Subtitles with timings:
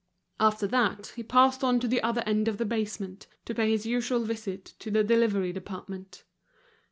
[0.39, 3.85] After that, he passed on to the other end of the basement, to pay his
[3.85, 6.23] usual visit to the delivery department.